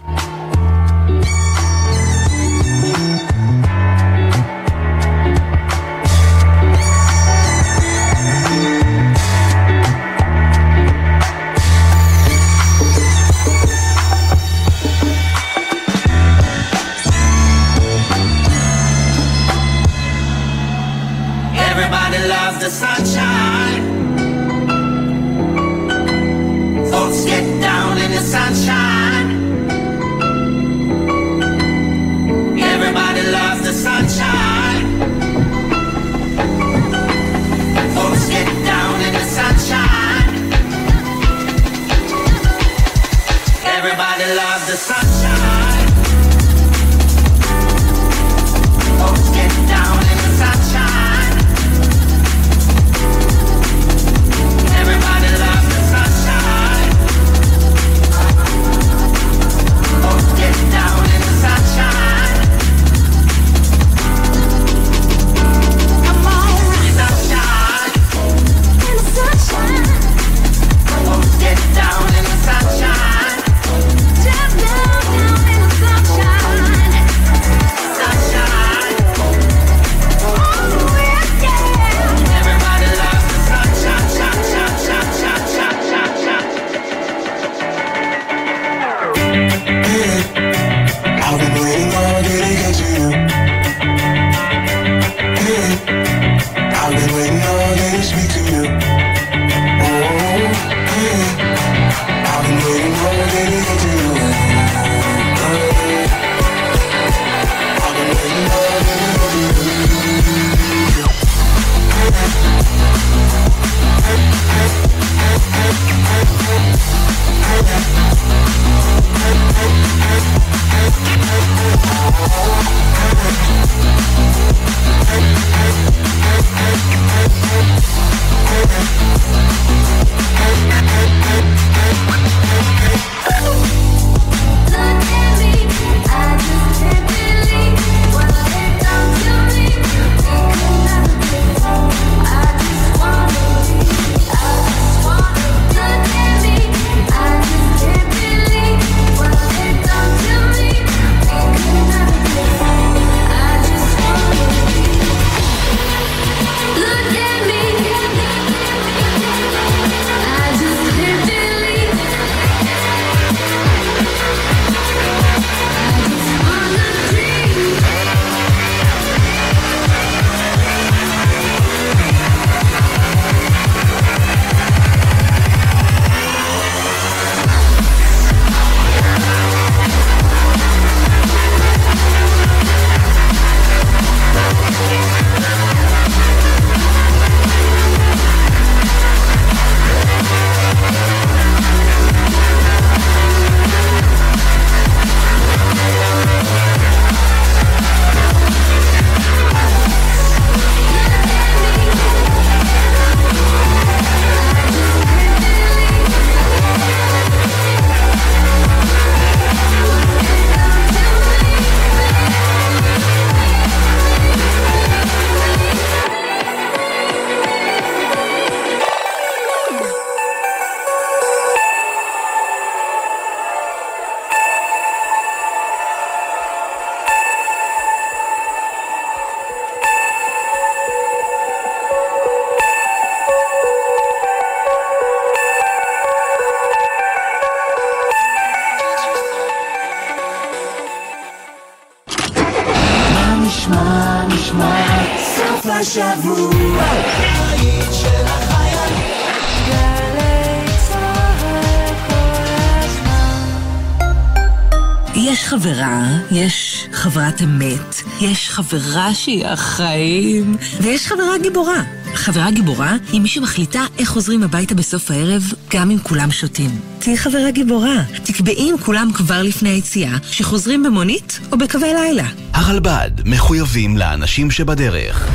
אמת, 257.44 258.02
יש 258.22 258.50
חברה 258.50 259.14
שהיא 259.14 259.46
החיים, 259.46 260.56
ויש 260.82 261.08
חברה 261.08 261.38
גיבורה. 261.42 261.84
חברה 262.14 262.52
גיבורה 262.52 262.96
היא 263.12 263.22
מי 263.22 263.28
שמחליטה 263.28 263.86
איך 263.98 264.10
חוזרים 264.10 264.44
הביתה 264.44 264.76
בסוף 264.76 265.12
הערב, 265.12 265.44
גם 265.70 265.92
אם 265.92 265.98
כולם 266.04 266.32
שותים. 266.32 266.70
תהיי 267.00 267.18
חברה 267.18 267.52
גיבורה. 267.52 267.96
תקבעי 268.24 268.70
עם 268.70 268.78
כולם 268.78 269.10
כבר 269.14 269.42
לפני 269.42 269.70
היציאה, 269.70 270.18
שחוזרים 270.32 270.84
במונית 270.84 271.39
או 271.52 271.58
בקווי 271.58 271.94
לילה. 271.94 272.26
הרלב"ד 272.54 273.12
מחויבים 273.26 273.98
לאנשים 273.98 274.52
שבדרך. 274.52 275.30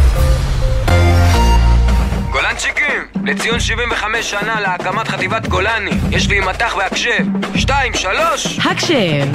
גולנצ'יקים, 2.32 3.02
לציון 3.24 3.60
75 3.60 4.30
שנה 4.30 4.60
להקמת 4.60 5.08
חטיבת 5.08 5.48
גולני, 5.48 5.90
יש 6.10 6.28
לי 6.28 6.40
מטח 6.40 6.74
והקשב. 6.78 7.24
שתיים, 7.56 7.94
שלוש! 7.94 8.58
הקשב! 8.64 9.26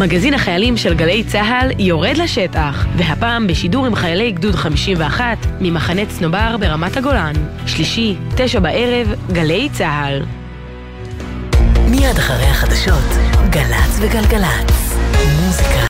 מגזין 0.00 0.34
החיילים 0.34 0.76
של 0.76 0.94
גלי 0.94 1.24
צה"ל 1.24 1.70
יורד 1.78 2.16
לשטח, 2.16 2.86
והפעם 2.96 3.46
בשידור 3.46 3.86
עם 3.86 3.94
חיילי 3.94 4.32
גדוד 4.32 4.54
51 4.54 5.38
ממחנה 5.60 6.06
צנובר 6.06 6.56
ברמת 6.56 6.96
הגולן. 6.96 7.32
שלישי, 7.66 8.16
תשע 8.36 8.60
בערב, 8.60 9.14
גלי 9.32 9.68
צה"ל. 9.72 10.22
מיד 11.88 12.18
אחרי 12.18 12.44
החדשות, 12.44 13.04
גל"צ 13.50 13.98
וגלגלצ. 14.00 14.96
מוזיקה 15.40 15.80